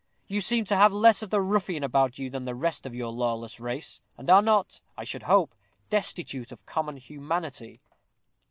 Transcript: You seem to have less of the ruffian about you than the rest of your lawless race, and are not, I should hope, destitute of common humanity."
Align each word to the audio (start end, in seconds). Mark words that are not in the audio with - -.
You 0.25 0.41
seem 0.41 0.65
to 0.65 0.75
have 0.75 0.91
less 0.91 1.21
of 1.21 1.29
the 1.29 1.41
ruffian 1.41 1.83
about 1.83 2.17
you 2.17 2.31
than 2.31 2.43
the 2.45 2.55
rest 2.55 2.87
of 2.87 2.95
your 2.95 3.09
lawless 3.11 3.59
race, 3.59 4.01
and 4.17 4.31
are 4.31 4.41
not, 4.41 4.81
I 4.97 5.03
should 5.03 5.21
hope, 5.21 5.53
destitute 5.91 6.51
of 6.51 6.65
common 6.65 6.97
humanity." 6.97 7.81